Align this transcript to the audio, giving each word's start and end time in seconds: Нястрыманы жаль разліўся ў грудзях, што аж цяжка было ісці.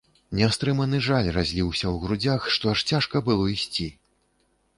Нястрыманы 0.37 1.01
жаль 1.07 1.29
разліўся 1.35 1.81
ў 1.93 1.95
грудзях, 2.07 2.49
што 2.57 2.73
аж 2.73 2.79
цяжка 2.93 3.23
было 3.29 3.45
ісці. 3.55 3.87